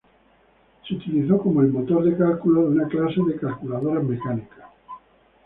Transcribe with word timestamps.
Se 0.83 0.95
utilizó 0.95 1.37
como 1.37 1.61
el 1.61 1.69
motor 1.71 2.03
de 2.03 2.17
cálculo 2.17 2.61
de 2.63 2.69
una 2.69 2.87
clase 2.87 3.21
de 3.23 3.35
calculadoras 3.35 4.03
mecánicas. 4.03 4.65